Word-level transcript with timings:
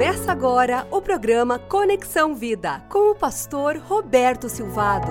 Começa 0.00 0.32
agora 0.32 0.88
o 0.90 1.02
programa 1.02 1.58
Conexão 1.58 2.34
Vida 2.34 2.80
com 2.88 3.10
o 3.10 3.14
pastor 3.14 3.76
Roberto 3.76 4.48
Silvado. 4.48 5.08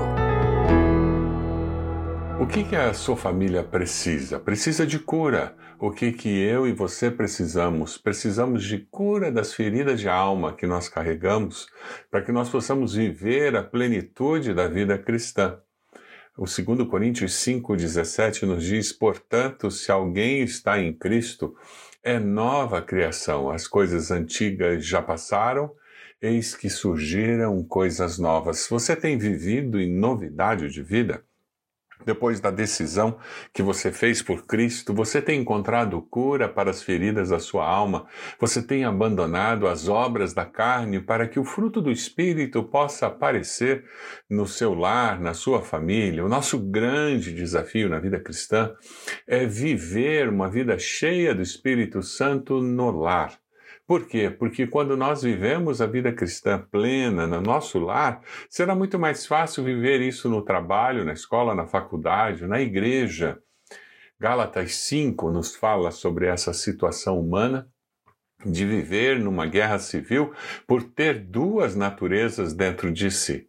O 2.42 2.48
que, 2.48 2.64
que 2.64 2.75
a 2.75 2.91
sua 2.91 3.16
família 3.16 3.64
precisa? 3.64 4.39
Precisa 4.39 4.87
de 4.87 4.98
cura. 4.98 5.55
O 5.80 5.91
que, 5.91 6.12
que 6.12 6.28
eu 6.28 6.66
e 6.66 6.73
você 6.73 7.12
precisamos? 7.12 8.00
Precisamos 8.00 8.64
de 8.64 8.80
cura 8.80 9.32
das 9.32 9.54
feridas 9.54 10.00
de 10.00 10.10
alma 10.10 10.54
que 10.54 10.66
nós 10.66 10.90
carregamos 10.90 11.68
para 12.10 12.24
que 12.24 12.32
nós 12.32 12.50
possamos 12.50 12.96
viver 12.96 13.56
a 13.56 13.62
plenitude 13.62 14.56
da 14.56 14.68
vida 14.68 14.98
cristã. 14.98 15.60
O 16.36 16.46
2 16.46 16.90
Coríntios 16.90 17.34
5,17 17.34 18.42
nos 18.42 18.64
diz: 18.64 18.92
Portanto, 18.92 19.70
se 19.70 19.92
alguém 19.92 20.42
está 20.42 20.82
em 20.82 20.92
Cristo, 20.92 21.54
é 22.04 22.20
nova 22.20 22.81
criação. 22.81 23.50
As 23.50 23.68
coisas 23.68 24.12
antigas 24.12 24.85
já 24.85 25.02
passaram, 25.02 25.71
eis 26.21 26.55
que 26.55 26.70
surgiram 26.70 27.63
coisas 27.63 28.17
novas. 28.17 28.67
Você 28.70 28.95
tem 28.95 29.17
vivido 29.17 29.80
em 29.80 29.91
novidade 29.91 30.70
de 30.70 30.81
vida? 30.81 31.23
Depois 32.05 32.39
da 32.39 32.49
decisão 32.49 33.17
que 33.53 33.62
você 33.62 33.91
fez 33.91 34.21
por 34.21 34.45
Cristo, 34.45 34.94
você 34.94 35.21
tem 35.21 35.41
encontrado 35.41 36.02
cura 36.02 36.48
para 36.48 36.70
as 36.70 36.81
feridas 36.81 37.30
da 37.30 37.40
sua 37.40 37.67
alma, 37.67 38.07
você 38.40 38.62
tem 38.62 38.85
abandonado 38.85 39.67
as 39.67 39.90
obras 39.90 40.34
da 40.34 40.45
carne 40.45 41.02
para 41.02 41.27
que 41.27 41.40
o 41.40 41.43
fruto 41.43 41.81
do 41.81 41.91
Espírito 41.91 42.63
possa 42.63 43.07
aparecer 43.07 43.84
no 44.30 44.48
seu 44.48 44.73
lar, 44.73 45.20
na 45.20 45.34
sua 45.34 45.62
família. 45.62 46.23
O 46.23 46.30
nosso 46.30 46.57
grande 46.57 47.34
desafio 47.34 47.90
na 47.90 47.99
vida 47.99 48.20
cristã 48.20 48.73
é 49.27 49.45
viver 49.45 50.29
uma 50.29 50.49
vida 50.49 50.79
cheia 50.79 51.35
do 51.35 51.41
Espírito 51.41 52.02
Santo 52.02 52.62
no 52.62 52.91
lar. 52.91 53.38
Por 53.89 54.05
quê? 54.05 54.29
Porque 54.29 54.67
quando 54.67 54.95
nós 54.95 55.23
vivemos 55.23 55.81
a 55.81 55.88
vida 55.88 56.13
cristã 56.13 56.63
plena 56.71 57.26
no 57.26 57.41
nosso 57.41 57.79
lar, 57.79 58.21
será 58.48 58.76
muito 58.76 58.99
mais 58.99 59.26
fácil 59.26 59.63
viver 59.63 59.99
isso 59.99 60.29
no 60.29 60.43
trabalho, 60.43 61.04
na 61.04 61.12
escola, 61.12 61.55
na 61.55 61.65
faculdade, 61.65 62.46
na 62.46 62.62
igreja. 62.62 63.40
Gálatas 64.19 64.75
5 64.75 65.31
nos 65.31 65.55
fala 65.55 65.89
sobre 65.89 66.27
essa 66.27 66.53
situação 66.53 67.19
humana 67.19 67.67
de 68.45 68.63
viver 68.63 69.19
numa 69.19 69.47
guerra 69.47 69.79
civil 69.79 70.35
por 70.67 70.83
ter 70.83 71.21
duas 71.25 71.75
naturezas 71.75 72.53
dentro 72.53 72.91
de 72.91 73.09
si. 73.09 73.48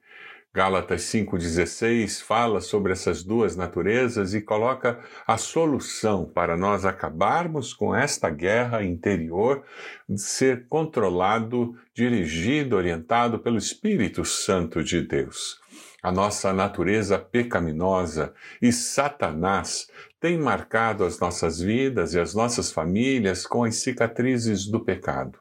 Gálatas 0.53 1.03
5,16 1.03 2.25
fala 2.25 2.61
sobre 2.61 2.91
essas 2.93 3.23
duas 3.23 3.55
naturezas 3.55 4.35
e 4.35 4.41
coloca 4.41 4.99
a 5.25 5.37
solução 5.37 6.25
para 6.25 6.57
nós 6.57 6.85
acabarmos 6.85 7.73
com 7.73 7.95
esta 7.95 8.29
guerra 8.31 8.83
interior, 8.83 9.63
de 10.09 10.21
ser 10.21 10.67
controlado, 10.69 11.77
dirigido, 11.95 12.75
orientado 12.75 13.39
pelo 13.39 13.59
Espírito 13.59 14.25
Santo 14.25 14.83
de 14.83 15.01
Deus. 15.03 15.61
A 16.03 16.11
nossa 16.11 16.53
natureza 16.53 17.17
pecaminosa 17.17 18.35
e 18.61 18.73
Satanás 18.73 19.89
tem 20.19 20.37
marcado 20.37 21.05
as 21.05 21.21
nossas 21.21 21.61
vidas 21.61 22.13
e 22.15 22.19
as 22.19 22.35
nossas 22.35 22.73
famílias 22.73 23.47
com 23.47 23.63
as 23.63 23.77
cicatrizes 23.77 24.67
do 24.67 24.85
pecado. 24.85 25.40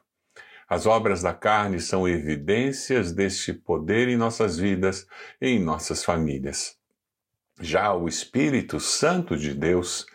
As 0.70 0.86
obras 0.86 1.20
da 1.20 1.34
carne 1.34 1.80
são 1.80 2.08
evidências 2.08 3.10
deste 3.10 3.52
poder 3.52 4.06
em 4.06 4.16
nossas 4.16 4.56
vidas 4.56 5.04
e 5.40 5.48
em 5.48 5.58
nossas 5.58 6.04
famílias. 6.04 6.76
Já 7.60 7.92
o 7.92 8.06
Espírito 8.06 8.78
Santo 8.78 9.36
de 9.36 9.52
Deus 9.52 10.06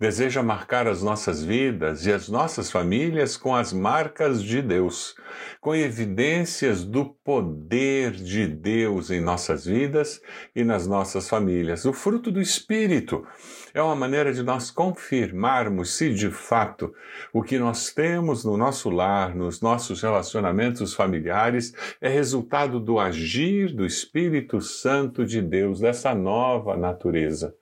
deseja 0.00 0.42
marcar 0.42 0.88
as 0.88 1.02
nossas 1.02 1.44
vidas 1.44 2.06
e 2.06 2.12
as 2.12 2.26
nossas 2.26 2.70
famílias 2.70 3.36
com 3.36 3.54
as 3.54 3.70
marcas 3.70 4.42
de 4.42 4.62
Deus, 4.62 5.14
com 5.60 5.74
evidências 5.74 6.82
do 6.82 7.04
poder 7.22 8.12
de 8.12 8.46
Deus 8.46 9.10
em 9.10 9.20
nossas 9.20 9.66
vidas 9.66 10.22
e 10.56 10.64
nas 10.64 10.86
nossas 10.86 11.28
famílias. 11.28 11.84
O 11.84 11.92
fruto 11.92 12.32
do 12.32 12.40
Espírito 12.40 13.26
é 13.74 13.82
uma 13.82 13.94
maneira 13.94 14.32
de 14.32 14.42
nós 14.42 14.70
confirmarmos 14.70 15.94
se 15.98 16.14
de 16.14 16.30
fato 16.30 16.94
o 17.30 17.42
que 17.42 17.58
nós 17.58 17.92
temos 17.92 18.42
no 18.42 18.56
nosso 18.56 18.88
lar, 18.88 19.34
nos 19.34 19.60
nossos 19.60 20.00
relacionamentos 20.00 20.94
familiares, 20.94 21.74
é 22.00 22.08
resultado 22.08 22.80
do 22.80 22.98
agir 22.98 23.74
do 23.74 23.84
Espírito 23.84 24.62
Santo 24.62 25.26
de 25.26 25.42
Deus, 25.42 25.78
dessa 25.78 26.14
nova 26.14 26.74
natureza. 26.74 27.54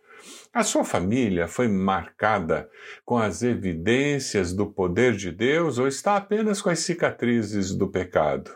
A 0.53 0.62
sua 0.62 0.84
família 0.84 1.47
foi 1.47 1.69
marcada 1.69 2.69
com 3.04 3.19
as 3.19 3.42
evidências 3.42 4.53
do 4.53 4.72
poder 4.72 5.14
de 5.14 5.31
Deus 5.31 5.78
ou 5.78 5.86
está 5.86 6.16
apenas 6.16 6.62
com 6.62 6.70
as 6.70 6.81
cicatrizes 6.81 7.75
do 7.75 7.91
pecado? 7.91 8.50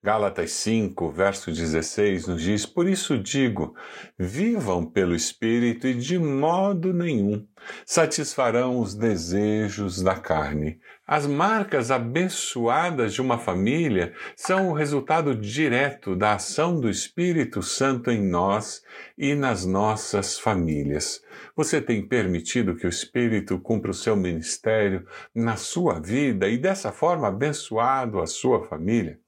Gálatas 0.00 0.52
5, 0.52 1.10
verso 1.10 1.50
16 1.50 2.28
nos 2.28 2.40
diz: 2.40 2.64
Por 2.64 2.88
isso 2.88 3.18
digo, 3.18 3.74
vivam 4.16 4.86
pelo 4.86 5.12
Espírito 5.12 5.88
e 5.88 5.94
de 5.94 6.16
modo 6.16 6.92
nenhum 6.92 7.44
satisfarão 7.84 8.78
os 8.78 8.94
desejos 8.94 10.00
da 10.00 10.14
carne. 10.14 10.78
As 11.04 11.26
marcas 11.26 11.90
abençoadas 11.90 13.12
de 13.14 13.20
uma 13.20 13.38
família 13.38 14.14
são 14.36 14.68
o 14.68 14.72
resultado 14.72 15.34
direto 15.34 16.14
da 16.14 16.34
ação 16.34 16.78
do 16.78 16.88
Espírito 16.88 17.60
Santo 17.60 18.08
em 18.08 18.22
nós 18.22 18.82
e 19.18 19.34
nas 19.34 19.66
nossas 19.66 20.38
famílias. 20.38 21.20
Você 21.56 21.80
tem 21.80 22.06
permitido 22.06 22.76
que 22.76 22.86
o 22.86 22.88
Espírito 22.88 23.58
cumpra 23.58 23.90
o 23.90 23.94
seu 23.94 24.14
ministério 24.14 25.04
na 25.34 25.56
sua 25.56 25.98
vida 25.98 26.48
e 26.48 26.56
dessa 26.56 26.92
forma 26.92 27.26
abençoado 27.26 28.20
a 28.20 28.26
sua 28.28 28.64
família? 28.68 29.18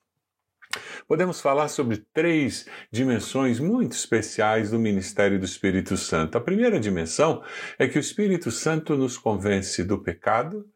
Podemos 1.06 1.40
falar 1.40 1.68
sobre 1.68 2.04
três 2.12 2.66
dimensões 2.90 3.60
muito 3.60 3.92
especiais 3.92 4.70
do 4.70 4.78
ministério 4.78 5.38
do 5.38 5.44
Espírito 5.44 5.96
Santo. 5.96 6.36
A 6.36 6.40
primeira 6.40 6.78
dimensão 6.78 7.42
é 7.78 7.86
que 7.86 7.98
o 7.98 8.00
Espírito 8.00 8.50
Santo 8.50 8.96
nos 8.96 9.16
convence 9.16 9.82
do 9.84 9.98
pecado, 9.98 10.66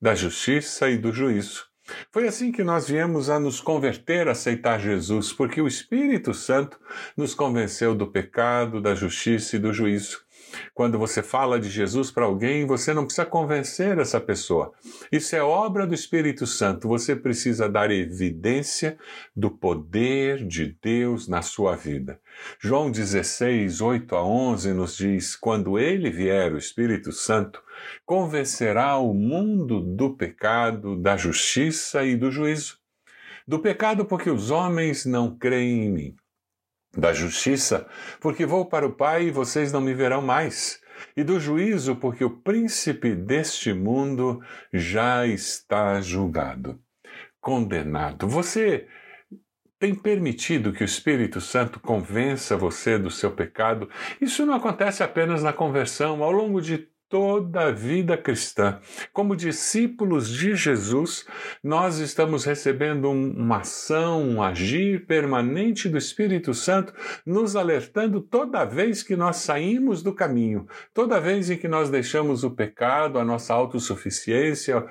da 0.00 0.14
justiça 0.14 0.88
e 0.90 0.98
do 0.98 1.12
juízo. 1.12 1.66
Foi 2.10 2.28
assim 2.28 2.52
que 2.52 2.62
nós 2.62 2.88
viemos 2.88 3.28
a 3.28 3.40
nos 3.40 3.60
converter, 3.60 4.28
a 4.28 4.32
aceitar 4.32 4.80
Jesus, 4.80 5.32
porque 5.32 5.60
o 5.60 5.66
Espírito 5.66 6.32
Santo 6.32 6.78
nos 7.16 7.34
convenceu 7.34 7.94
do 7.94 8.06
pecado, 8.06 8.80
da 8.80 8.94
justiça 8.94 9.56
e 9.56 9.58
do 9.58 9.72
juízo. 9.72 10.20
Quando 10.74 10.98
você 10.98 11.22
fala 11.22 11.58
de 11.58 11.68
Jesus 11.68 12.10
para 12.10 12.24
alguém, 12.24 12.66
você 12.66 12.92
não 12.92 13.04
precisa 13.04 13.26
convencer 13.26 13.98
essa 13.98 14.20
pessoa. 14.20 14.72
Isso 15.10 15.34
é 15.36 15.42
obra 15.42 15.86
do 15.86 15.94
Espírito 15.94 16.46
Santo. 16.46 16.88
Você 16.88 17.14
precisa 17.14 17.68
dar 17.68 17.90
evidência 17.90 18.98
do 19.34 19.50
poder 19.50 20.46
de 20.46 20.76
Deus 20.82 21.28
na 21.28 21.42
sua 21.42 21.76
vida. 21.76 22.20
João 22.60 22.90
16, 22.90 23.80
8 23.80 24.16
a 24.16 24.24
11 24.24 24.72
nos 24.72 24.96
diz: 24.96 25.36
Quando 25.36 25.78
ele 25.78 26.10
vier, 26.10 26.52
o 26.52 26.58
Espírito 26.58 27.12
Santo, 27.12 27.62
convencerá 28.04 28.96
o 28.96 29.12
mundo 29.12 29.80
do 29.80 30.14
pecado, 30.16 30.96
da 30.96 31.16
justiça 31.16 32.04
e 32.04 32.16
do 32.16 32.30
juízo. 32.30 32.78
Do 33.46 33.58
pecado, 33.58 34.04
porque 34.04 34.30
os 34.30 34.50
homens 34.50 35.04
não 35.04 35.36
creem 35.36 35.86
em 35.86 35.90
mim 35.90 36.21
da 36.96 37.12
justiça, 37.12 37.86
porque 38.20 38.44
vou 38.44 38.66
para 38.66 38.86
o 38.86 38.92
Pai 38.92 39.24
e 39.24 39.30
vocês 39.30 39.72
não 39.72 39.80
me 39.80 39.94
verão 39.94 40.20
mais, 40.20 40.80
e 41.16 41.24
do 41.24 41.40
juízo, 41.40 41.96
porque 41.96 42.24
o 42.24 42.38
príncipe 42.38 43.14
deste 43.14 43.72
mundo 43.72 44.40
já 44.72 45.26
está 45.26 46.00
julgado, 46.00 46.78
condenado. 47.40 48.28
Você 48.28 48.86
tem 49.78 49.94
permitido 49.94 50.72
que 50.72 50.84
o 50.84 50.84
Espírito 50.84 51.40
Santo 51.40 51.80
convença 51.80 52.56
você 52.56 52.96
do 52.96 53.10
seu 53.10 53.32
pecado? 53.32 53.90
Isso 54.20 54.46
não 54.46 54.54
acontece 54.54 55.02
apenas 55.02 55.42
na 55.42 55.52
conversão, 55.52 56.22
ao 56.22 56.30
longo 56.30 56.60
de 56.60 56.88
toda 57.12 57.66
a 57.66 57.70
vida 57.70 58.16
cristã. 58.16 58.80
Como 59.12 59.36
discípulos 59.36 60.30
de 60.30 60.56
Jesus, 60.56 61.26
nós 61.62 61.98
estamos 61.98 62.46
recebendo 62.46 63.10
uma 63.10 63.58
ação, 63.58 64.22
um 64.22 64.42
agir 64.42 65.04
permanente 65.04 65.90
do 65.90 65.98
Espírito 65.98 66.54
Santo, 66.54 66.94
nos 67.26 67.54
alertando 67.54 68.18
toda 68.22 68.64
vez 68.64 69.02
que 69.02 69.14
nós 69.14 69.36
saímos 69.36 70.02
do 70.02 70.14
caminho, 70.14 70.66
toda 70.94 71.20
vez 71.20 71.50
em 71.50 71.58
que 71.58 71.68
nós 71.68 71.90
deixamos 71.90 72.44
o 72.44 72.50
pecado, 72.50 73.18
a 73.18 73.24
nossa 73.26 73.52
autossuficiência 73.52 74.82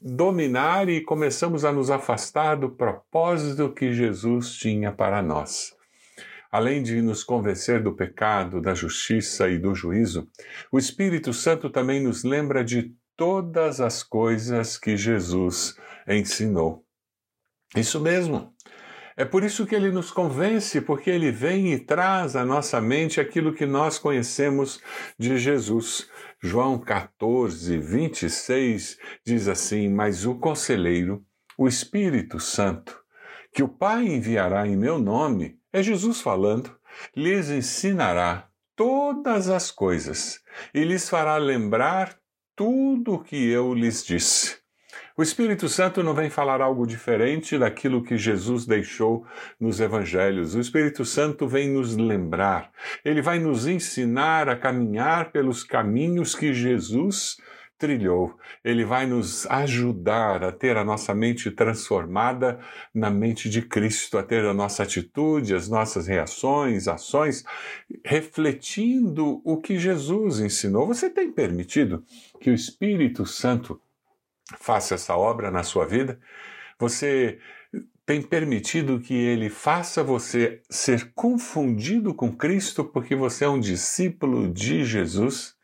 dominar 0.00 0.88
e 0.88 1.00
começamos 1.00 1.64
a 1.64 1.72
nos 1.72 1.90
afastar 1.90 2.54
do 2.54 2.70
propósito 2.70 3.72
que 3.72 3.92
Jesus 3.92 4.52
tinha 4.52 4.92
para 4.92 5.20
nós. 5.20 5.74
Além 6.54 6.84
de 6.84 7.02
nos 7.02 7.24
convencer 7.24 7.82
do 7.82 7.92
pecado, 7.92 8.60
da 8.60 8.74
justiça 8.74 9.48
e 9.48 9.58
do 9.58 9.74
juízo, 9.74 10.28
o 10.70 10.78
Espírito 10.78 11.32
Santo 11.32 11.68
também 11.68 12.00
nos 12.00 12.22
lembra 12.22 12.62
de 12.62 12.94
todas 13.16 13.80
as 13.80 14.04
coisas 14.04 14.78
que 14.78 14.96
Jesus 14.96 15.74
ensinou. 16.06 16.86
Isso 17.74 18.00
mesmo. 18.00 18.54
É 19.16 19.24
por 19.24 19.42
isso 19.42 19.66
que 19.66 19.74
ele 19.74 19.90
nos 19.90 20.12
convence, 20.12 20.80
porque 20.80 21.10
ele 21.10 21.32
vem 21.32 21.72
e 21.72 21.78
traz 21.80 22.36
à 22.36 22.44
nossa 22.44 22.80
mente 22.80 23.20
aquilo 23.20 23.52
que 23.52 23.66
nós 23.66 23.98
conhecemos 23.98 24.80
de 25.18 25.36
Jesus. 25.36 26.08
João 26.40 26.78
14, 26.78 27.78
26 27.78 28.96
diz 29.26 29.48
assim: 29.48 29.88
Mas 29.88 30.24
o 30.24 30.36
conselheiro, 30.36 31.20
o 31.58 31.66
Espírito 31.66 32.38
Santo, 32.38 32.96
que 33.52 33.64
o 33.64 33.68
Pai 33.68 34.06
enviará 34.06 34.68
em 34.68 34.76
meu 34.76 35.00
nome, 35.00 35.58
é 35.74 35.82
Jesus 35.82 36.20
falando, 36.20 36.70
lhes 37.16 37.50
ensinará 37.50 38.48
todas 38.76 39.48
as 39.48 39.72
coisas 39.72 40.40
e 40.72 40.84
lhes 40.84 41.08
fará 41.08 41.36
lembrar 41.36 42.16
tudo 42.54 43.14
o 43.14 43.18
que 43.18 43.50
eu 43.50 43.74
lhes 43.74 44.06
disse. 44.06 44.56
O 45.16 45.22
Espírito 45.22 45.68
Santo 45.68 46.00
não 46.00 46.14
vem 46.14 46.30
falar 46.30 46.60
algo 46.60 46.86
diferente 46.86 47.58
daquilo 47.58 48.04
que 48.04 48.16
Jesus 48.16 48.64
deixou 48.66 49.26
nos 49.58 49.80
evangelhos. 49.80 50.54
O 50.54 50.60
Espírito 50.60 51.04
Santo 51.04 51.48
vem 51.48 51.70
nos 51.70 51.96
lembrar. 51.96 52.70
Ele 53.04 53.20
vai 53.20 53.40
nos 53.40 53.66
ensinar 53.66 54.48
a 54.48 54.56
caminhar 54.56 55.32
pelos 55.32 55.64
caminhos 55.64 56.36
que 56.36 56.54
Jesus 56.54 57.36
trilhou. 57.84 58.34
Ele 58.64 58.82
vai 58.82 59.06
nos 59.06 59.46
ajudar 59.46 60.42
a 60.42 60.50
ter 60.50 60.78
a 60.78 60.84
nossa 60.84 61.14
mente 61.14 61.50
transformada 61.50 62.58
na 62.94 63.10
mente 63.10 63.50
de 63.50 63.60
Cristo, 63.60 64.16
a 64.16 64.22
ter 64.22 64.42
a 64.42 64.54
nossa 64.54 64.82
atitude, 64.82 65.54
as 65.54 65.68
nossas 65.68 66.06
reações, 66.06 66.88
ações, 66.88 67.44
refletindo 68.02 69.42
o 69.44 69.58
que 69.58 69.78
Jesus 69.78 70.40
ensinou. 70.40 70.86
Você 70.86 71.10
tem 71.10 71.30
permitido 71.30 72.02
que 72.40 72.48
o 72.48 72.54
Espírito 72.54 73.26
Santo 73.26 73.78
faça 74.58 74.94
essa 74.94 75.14
obra 75.14 75.50
na 75.50 75.62
sua 75.62 75.86
vida, 75.86 76.18
você 76.78 77.38
tem 78.06 78.20
permitido 78.20 79.00
que 79.00 79.14
ele 79.14 79.50
faça 79.50 80.02
você 80.02 80.62
ser 80.70 81.12
confundido 81.14 82.14
com 82.14 82.34
Cristo 82.34 82.82
porque 82.84 83.14
você 83.14 83.44
é 83.44 83.48
um 83.48 83.60
discípulo 83.60 84.50
de 84.50 84.84
Jesus? 84.84 85.54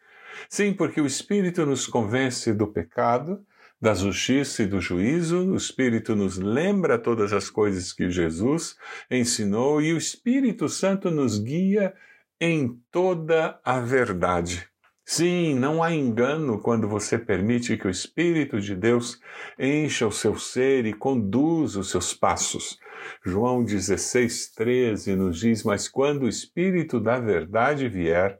Sim, 0.48 0.72
porque 0.72 1.00
o 1.00 1.06
Espírito 1.06 1.64
nos 1.64 1.86
convence 1.86 2.52
do 2.52 2.66
pecado, 2.66 3.44
da 3.80 3.94
justiça 3.94 4.62
e 4.62 4.66
do 4.66 4.80
juízo, 4.80 5.52
o 5.52 5.56
Espírito 5.56 6.14
nos 6.14 6.36
lembra 6.36 6.98
todas 6.98 7.32
as 7.32 7.48
coisas 7.48 7.92
que 7.92 8.10
Jesus 8.10 8.76
ensinou 9.10 9.80
e 9.80 9.94
o 9.94 9.96
Espírito 9.96 10.68
Santo 10.68 11.10
nos 11.10 11.38
guia 11.38 11.94
em 12.40 12.78
toda 12.90 13.58
a 13.64 13.80
verdade. 13.80 14.68
Sim, 15.12 15.54
não 15.54 15.82
há 15.82 15.92
engano 15.92 16.60
quando 16.60 16.86
você 16.86 17.18
permite 17.18 17.76
que 17.76 17.86
o 17.86 17.90
Espírito 17.90 18.60
de 18.60 18.76
Deus 18.76 19.18
encha 19.58 20.06
o 20.06 20.12
seu 20.12 20.38
ser 20.38 20.86
e 20.86 20.92
conduza 20.92 21.80
os 21.80 21.90
seus 21.90 22.14
passos. 22.14 22.78
João 23.24 23.64
16, 23.64 24.52
13 24.52 25.16
nos 25.16 25.40
diz: 25.40 25.64
Mas 25.64 25.88
quando 25.88 26.22
o 26.22 26.28
Espírito 26.28 27.00
da 27.00 27.18
Verdade 27.18 27.88
vier, 27.88 28.38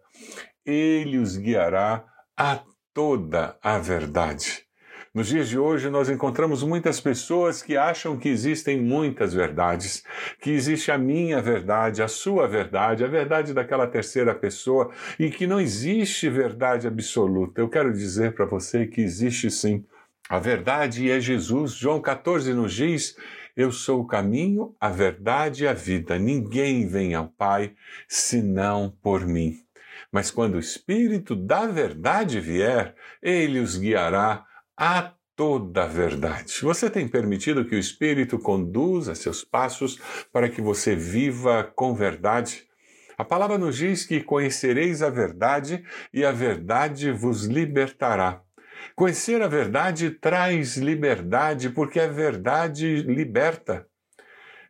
ele 0.71 1.19
os 1.19 1.37
guiará 1.37 2.05
a 2.37 2.61
toda 2.95 3.57
a 3.63 3.79
verdade. 3.79 4.71
Nos 5.13 5.27
dias 5.27 5.49
de 5.49 5.59
hoje, 5.59 5.91
nós 5.91 6.09
encontramos 6.09 6.63
muitas 6.63 7.01
pessoas 7.01 7.61
que 7.61 7.77
acham 7.77 8.17
que 8.17 8.29
existem 8.29 8.81
muitas 8.81 9.35
verdades, 9.35 10.05
que 10.41 10.51
existe 10.51 10.93
a 10.93 10.97
minha 10.97 11.43
verdade, 11.43 12.01
a 12.01 12.07
sua 12.07 12.47
verdade, 12.47 13.03
a 13.03 13.09
verdade 13.09 13.53
daquela 13.53 13.89
terceira 13.89 14.33
pessoa 14.33 14.93
e 15.19 15.29
que 15.29 15.49
não 15.49 15.61
existe 15.61 16.31
verdade 16.31 16.87
absoluta. 16.87 17.61
Eu 17.61 17.69
quero 17.69 17.93
dizer 17.93 18.35
para 18.35 18.47
você 18.47 18.87
que 18.87 19.01
existe 19.01 19.51
sim. 19.51 19.85
A 20.29 20.39
verdade 20.39 21.11
é 21.11 21.19
Jesus. 21.19 21.73
João 21.73 22.01
14 22.01 22.55
nos 22.55 22.73
diz: 22.73 23.17
Eu 23.57 23.73
sou 23.73 24.03
o 24.03 24.07
caminho, 24.07 24.77
a 24.81 24.91
verdade 24.91 25.65
e 25.65 25.67
a 25.67 25.73
vida. 25.73 26.21
Ninguém 26.21 26.87
vem 26.87 27.17
ao 27.17 27.27
Pai 27.27 27.73
senão 28.07 28.97
por 29.03 29.27
mim. 29.27 29.57
Mas 30.13 30.31
quando 30.31 30.55
o 30.55 30.61
Espírito 30.61 31.37
da 31.37 31.67
verdade 31.67 32.41
vier, 32.41 32.95
ele 33.23 33.61
os 33.61 33.77
guiará 33.77 34.45
a 34.77 35.13
toda 35.37 35.85
a 35.85 35.87
verdade. 35.87 36.61
Você 36.63 36.91
tem 36.91 37.09
permitido 37.09 37.65
que 37.65 37.75
o 37.75 37.79
Espírito 37.79 38.39
conduza 38.39 39.15
seus 39.15 39.45
passos 39.45 39.99
para 40.33 40.49
que 40.49 40.61
você 40.61 40.95
viva 40.95 41.65
com 41.75 41.95
verdade? 41.95 42.65
A 43.17 43.25
palavra 43.25 43.59
nos 43.59 43.77
diz 43.77 44.05
que 44.05 44.23
conhecereis 44.23 45.03
a 45.03 45.11
verdade 45.11 45.85
e 46.13 46.25
a 46.25 46.33
verdade 46.33 47.13
vos 47.13 47.45
libertará. 47.45 48.43
Conhecer 48.97 49.43
a 49.43 49.49
verdade 49.49 50.11
traz 50.11 50.77
liberdade, 50.77 51.71
porque 51.71 52.01
a 52.01 52.07
verdade 52.07 53.03
liberta. 53.03 53.87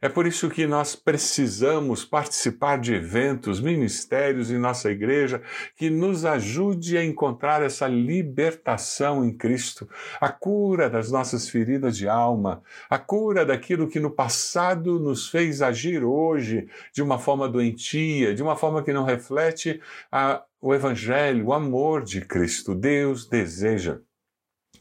É 0.02 0.08
por 0.08 0.26
isso 0.26 0.48
que 0.48 0.66
nós 0.66 0.96
precisamos 0.96 2.06
participar 2.06 2.78
de 2.78 2.94
eventos, 2.94 3.60
ministérios 3.60 4.50
em 4.50 4.56
nossa 4.56 4.90
igreja 4.90 5.42
que 5.76 5.90
nos 5.90 6.24
ajude 6.24 6.96
a 6.96 7.04
encontrar 7.04 7.62
essa 7.62 7.86
libertação 7.86 9.22
em 9.22 9.30
Cristo, 9.30 9.86
a 10.18 10.30
cura 10.30 10.88
das 10.88 11.10
nossas 11.10 11.50
feridas 11.50 11.98
de 11.98 12.08
alma, 12.08 12.62
a 12.88 12.98
cura 12.98 13.44
daquilo 13.44 13.88
que 13.88 14.00
no 14.00 14.10
passado 14.10 14.98
nos 14.98 15.28
fez 15.28 15.60
agir 15.60 16.02
hoje 16.02 16.66
de 16.94 17.02
uma 17.02 17.18
forma 17.18 17.46
doentia, 17.46 18.34
de 18.34 18.42
uma 18.42 18.56
forma 18.56 18.82
que 18.82 18.94
não 18.94 19.04
reflete 19.04 19.82
a, 20.10 20.42
o 20.62 20.74
Evangelho, 20.74 21.48
o 21.48 21.52
amor 21.52 22.02
de 22.02 22.22
Cristo. 22.22 22.74
Deus 22.74 23.26
deseja 23.26 23.98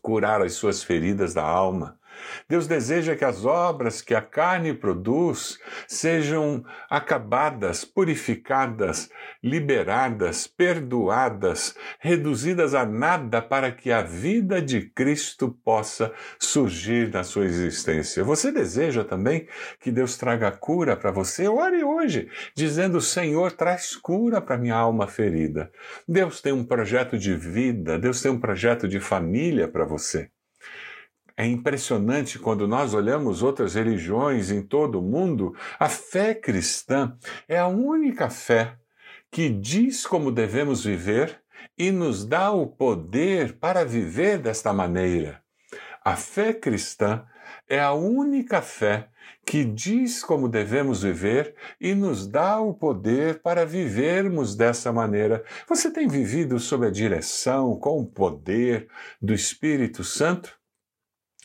curar 0.02 0.42
as 0.42 0.54
suas 0.54 0.82
feridas 0.82 1.34
da 1.34 1.44
alma. 1.44 1.99
Deus 2.48 2.68
deseja 2.68 3.16
que 3.16 3.26
as 3.26 3.46
obras 3.46 4.02
que 4.02 4.16
a 4.16 4.22
carne 4.22 4.74
produz 4.74 5.60
sejam 5.88 6.64
acabadas, 6.90 7.86
purificadas, 7.86 9.10
liberadas, 9.44 10.48
perdoadas, 10.48 11.76
reduzidas 12.00 12.74
a 12.74 12.86
nada 12.86 13.42
para 13.42 13.72
que 13.72 13.92
a 13.92 14.02
vida 14.02 14.62
de 14.62 14.82
Cristo 14.82 15.52
possa 15.64 16.12
surgir 16.38 17.10
na 17.12 17.24
sua 17.24 17.46
existência. 17.46 18.24
Você 18.24 18.52
deseja 18.52 19.04
também 19.04 19.48
que 19.80 19.92
Deus 19.92 20.18
traga 20.18 20.52
cura 20.52 20.96
para 20.96 21.12
você? 21.12 21.48
Ore 21.48 21.84
hoje, 21.84 22.30
dizendo: 22.56 23.02
Senhor, 23.02 23.52
traz 23.52 23.96
cura 23.96 24.42
para 24.42 24.58
minha 24.58 24.76
alma 24.76 25.08
ferida. 25.08 25.72
Deus 26.08 26.42
tem 26.42 26.54
um 26.54 26.64
projeto 26.64 27.18
de 27.18 27.36
vida, 27.36 27.98
Deus 27.98 28.22
tem 28.22 28.32
um 28.32 28.40
projeto 28.40 28.88
de 28.88 29.00
família 29.00 29.68
para 29.68 29.86
você. 29.86 30.30
É 31.40 31.46
impressionante 31.46 32.38
quando 32.38 32.68
nós 32.68 32.94
olhamos 32.94 33.42
outras 33.42 33.74
religiões 33.74 34.52
em 34.52 34.62
todo 34.62 35.00
o 35.00 35.02
mundo, 35.02 35.56
a 35.80 35.88
fé 35.88 36.36
cristã 36.36 37.16
é 37.48 37.58
a 37.58 37.66
única 37.66 38.30
fé 38.30 38.76
que 39.32 39.48
diz 39.48 40.06
como 40.06 40.34
devemos 40.34 40.84
viver 40.84 41.40
e 41.78 41.92
nos 41.92 42.26
dá 42.26 42.52
o 42.52 42.68
poder 42.68 43.54
para 43.54 43.86
viver 43.86 44.40
desta 44.40 44.74
maneira. 44.74 45.42
A 46.04 46.18
fé 46.18 46.52
cristã 46.52 47.26
é 47.70 47.80
a 47.80 47.94
única 47.94 48.62
fé 48.62 49.08
que 49.46 49.64
diz 49.64 50.22
como 50.22 50.50
devemos 50.50 51.04
viver 51.04 51.56
e 51.80 51.96
nos 51.96 52.28
dá 52.28 52.60
o 52.60 52.74
poder 52.74 53.42
para 53.42 53.66
vivermos 53.66 54.58
dessa 54.58 54.92
maneira. 54.92 55.46
Você 55.70 55.90
tem 55.90 56.06
vivido 56.06 56.60
sob 56.60 56.86
a 56.86 56.92
direção, 56.92 57.80
com 57.80 58.02
o 58.02 58.06
poder 58.06 58.90
do 59.22 59.34
Espírito 59.34 60.04
Santo? 60.04 60.59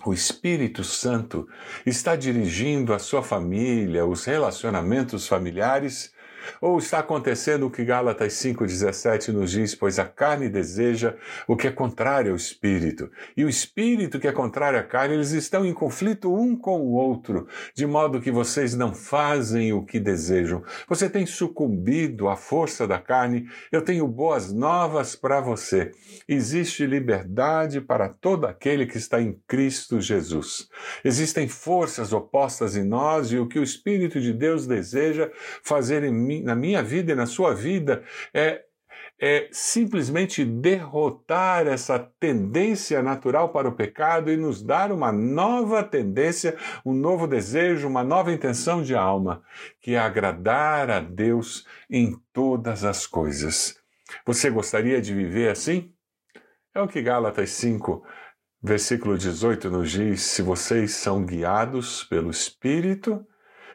O 0.03 0.13
Espírito 0.13 0.83
Santo 0.83 1.49
está 1.87 2.17
dirigindo 2.17 2.93
a 2.93 2.99
sua 2.99 3.23
família, 3.23 4.05
os 4.05 4.25
relacionamentos 4.25 5.29
familiares 5.29 6.14
ou 6.61 6.79
está 6.79 6.99
acontecendo 6.99 7.67
o 7.67 7.71
que 7.71 7.85
Gálatas 7.85 8.35
5,17 8.35 9.29
nos 9.29 9.51
diz, 9.51 9.75
pois 9.75 9.99
a 9.99 10.05
carne 10.05 10.49
deseja 10.49 11.15
o 11.47 11.57
que 11.57 11.67
é 11.67 11.71
contrário 11.71 12.31
ao 12.31 12.37
espírito, 12.37 13.11
e 13.37 13.45
o 13.45 13.49
espírito 13.49 14.19
que 14.19 14.29
é 14.29 14.33
contrário 14.33 14.79
à 14.79 14.83
carne, 14.83 15.15
eles 15.15 15.33
estão 15.33 15.65
em 15.65 15.73
conflito 15.73 16.35
um 16.35 16.57
com 16.57 16.81
o 16.81 16.93
outro, 16.93 17.47
de 17.75 17.87
modo 17.87 18.21
que 18.21 18.31
vocês 18.31 18.75
não 18.75 18.95
fazem 18.95 19.73
o 19.73 19.85
que 19.85 20.01
desejam. 20.01 20.63
Você 20.89 21.09
tem 21.09 21.27
sucumbido 21.27 22.29
à 22.29 22.37
força 22.37 22.87
da 22.87 22.99
carne, 22.99 23.49
eu 23.71 23.83
tenho 23.83 24.07
boas 24.07 24.53
novas 24.53 25.17
para 25.17 25.41
você. 25.41 25.93
Existe 26.29 26.87
liberdade 26.87 27.81
para 27.81 28.09
todo 28.09 28.47
aquele 28.47 28.87
que 28.87 28.97
está 28.97 29.21
em 29.21 29.39
Cristo 29.47 30.01
Jesus. 30.01 30.69
Existem 31.05 31.49
forças 31.49 32.13
opostas 32.13 32.77
em 32.77 32.85
nós 32.85 33.33
e 33.33 33.39
o 33.39 33.47
que 33.47 33.59
o 33.59 33.63
Espírito 33.63 34.21
de 34.21 34.33
Deus 34.33 34.67
deseja 34.67 35.31
fazer 35.63 36.05
em 36.05 36.13
mim 36.13 36.34
na 36.43 36.55
minha 36.55 36.83
vida 36.83 37.13
e 37.13 37.15
na 37.15 37.27
sua 37.27 37.55
vida 37.55 38.03
é, 38.33 38.63
é 39.21 39.49
simplesmente 39.53 40.45
derrotar 40.45 41.67
essa 41.67 41.99
tendência 42.19 43.03
natural 43.03 43.51
para 43.51 43.69
o 43.69 43.75
pecado 43.75 44.31
e 44.31 44.37
nos 44.37 44.63
dar 44.63 44.91
uma 44.91 45.13
nova 45.13 45.83
tendência, 45.83 46.57
um 46.85 46.93
novo 46.93 47.27
desejo, 47.27 47.89
uma 47.89 48.03
nova 48.03 48.33
intenção 48.33 48.83
de 48.83 48.95
alma, 48.95 49.43
que 49.81 49.95
é 49.95 49.99
agradar 49.99 50.91
a 50.91 51.01
Deus 51.01 51.67
em 51.89 52.17
todas 52.33 52.85
as 52.85 53.07
coisas. 53.07 53.77
Você 54.27 54.51
gostaria 54.51 55.01
de 55.01 55.15
viver 55.15 55.51
assim? 55.51 55.93
É 56.75 56.81
o 56.81 56.89
que 56.89 57.01
Gálatas 57.01 57.51
5, 57.51 58.05
versículo 58.61 59.17
18 59.17 59.71
nos 59.71 59.91
diz: 59.93 60.23
se 60.23 60.43
vocês 60.43 60.93
são 60.93 61.25
guiados 61.25 62.03
pelo 62.05 62.31
Espírito, 62.31 63.25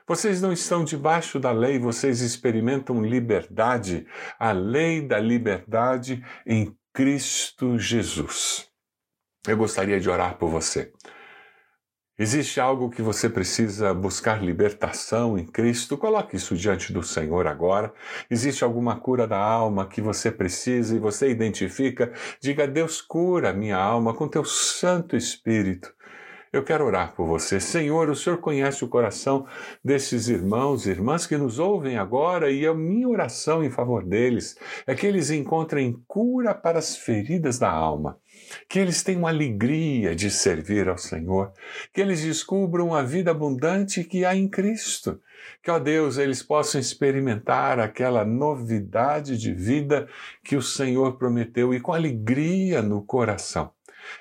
vocês 0.09 0.41
não 0.41 0.51
estão 0.51 0.83
debaixo 0.83 1.39
da 1.39 1.51
lei, 1.51 1.77
vocês 1.77 2.21
experimentam 2.21 2.99
liberdade, 2.99 4.07
a 4.39 4.51
lei 4.51 5.03
da 5.03 5.19
liberdade 5.19 6.25
em 6.47 6.75
Cristo 6.91 7.77
Jesus. 7.77 8.67
Eu 9.47 9.55
gostaria 9.55 9.99
de 9.99 10.09
orar 10.09 10.35
por 10.39 10.49
você. 10.49 10.91
Existe 12.17 12.59
algo 12.59 12.89
que 12.89 13.03
você 13.03 13.29
precisa 13.29 13.93
buscar 13.93 14.43
libertação 14.43 15.37
em 15.37 15.45
Cristo? 15.45 15.95
Coloque 15.95 16.35
isso 16.35 16.55
diante 16.55 16.91
do 16.91 17.03
Senhor 17.03 17.45
agora. 17.45 17.93
Existe 18.31 18.63
alguma 18.63 18.99
cura 18.99 19.27
da 19.27 19.37
alma 19.37 19.87
que 19.87 20.01
você 20.01 20.31
precisa 20.31 20.95
e 20.95 20.99
você 20.99 21.29
identifica? 21.29 22.11
Diga: 22.41 22.67
Deus, 22.67 22.99
cura 22.99 23.53
minha 23.53 23.77
alma 23.77 24.11
com 24.15 24.27
teu 24.27 24.43
Santo 24.43 25.15
Espírito. 25.15 25.93
Eu 26.51 26.63
quero 26.63 26.83
orar 26.83 27.13
por 27.13 27.27
você. 27.27 27.59
Senhor, 27.59 28.09
o 28.09 28.15
Senhor 28.15 28.39
conhece 28.39 28.83
o 28.83 28.87
coração 28.87 29.45
desses 29.85 30.27
irmãos 30.29 30.87
e 30.87 30.89
irmãs 30.89 31.27
que 31.27 31.37
nos 31.37 31.59
ouvem 31.59 31.95
agora 31.95 32.49
e 32.49 32.65
a 32.65 32.73
minha 32.73 33.07
oração 33.07 33.63
em 33.63 33.69
favor 33.69 34.03
deles 34.03 34.57
é 34.87 34.95
que 34.95 35.05
eles 35.05 35.29
encontrem 35.29 36.03
cura 36.07 36.55
para 36.55 36.79
as 36.79 36.97
feridas 36.97 37.59
da 37.59 37.69
alma, 37.69 38.17
que 38.67 38.79
eles 38.79 39.03
tenham 39.03 39.27
alegria 39.27 40.15
de 40.15 40.31
servir 40.31 40.89
ao 40.89 40.97
Senhor, 40.97 41.53
que 41.93 42.01
eles 42.01 42.23
descubram 42.23 42.95
a 42.95 43.03
vida 43.03 43.29
abundante 43.29 44.03
que 44.03 44.25
há 44.25 44.35
em 44.35 44.47
Cristo. 44.47 45.21
Que, 45.61 45.69
ó 45.69 45.77
Deus, 45.77 46.17
eles 46.17 46.41
possam 46.41 46.81
experimentar 46.81 47.79
aquela 47.79 48.25
novidade 48.25 49.37
de 49.37 49.53
vida 49.53 50.07
que 50.43 50.55
o 50.55 50.63
Senhor 50.63 51.15
prometeu 51.15 51.75
e 51.75 51.79
com 51.79 51.93
alegria 51.93 52.81
no 52.81 53.03
coração 53.03 53.71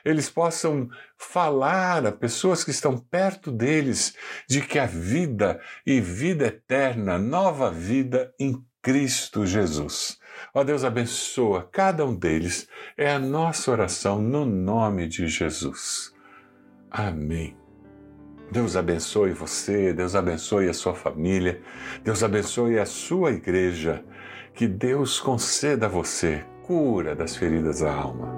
eles 0.05 0.29
possam 0.31 0.89
falar 1.17 2.07
a 2.07 2.13
pessoas 2.13 2.65
que 2.65 2.71
estão 2.71 2.97
perto 2.97 3.51
deles 3.51 4.15
de 4.49 4.61
que 4.61 4.79
a 4.79 4.87
vida 4.87 5.61
e 5.87 6.01
vida 6.01 6.47
eterna, 6.47 7.19
nova 7.19 7.71
vida 7.71 8.33
em 8.39 8.63
Cristo 8.83 9.47
Jesus. 9.47 10.19
Ó 10.55 10.63
Deus, 10.63 10.85
abençoa 10.85 11.69
cada 11.71 12.07
um 12.07 12.15
deles. 12.15 12.69
É 12.97 13.11
a 13.11 13.19
nossa 13.19 13.71
oração 13.71 14.21
no 14.21 14.47
nome 14.47 15.09
de 15.09 15.27
Jesus. 15.27 16.13
Amém. 16.91 17.57
Deus 18.51 18.77
abençoe 18.77 19.33
você, 19.33 19.93
Deus 19.93 20.15
abençoe 20.15 20.69
a 20.69 20.73
sua 20.73 20.95
família, 20.95 21.61
Deus 22.03 22.23
abençoe 22.23 22.79
a 22.79 22.87
sua 22.87 23.33
igreja. 23.33 24.03
Que 24.55 24.67
Deus 24.67 25.21
conceda 25.21 25.87
a 25.87 25.89
você 25.89 26.45
cura 26.69 27.15
das 27.15 27.37
feridas 27.37 27.81
da 27.81 27.93
alma. 27.93 28.38